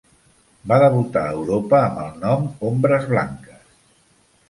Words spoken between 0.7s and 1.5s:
Va debutar a